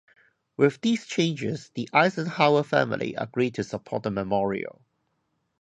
With 0.57 0.81
these 0.81 1.05
changes, 1.05 1.69
the 1.75 1.87
Eisenhower 1.93 2.63
family 2.63 3.13
agreed 3.13 3.53
to 3.53 3.63
support 3.63 4.01
the 4.01 4.09
memorial. 4.09 4.81